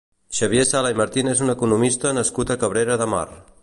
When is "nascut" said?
2.21-2.57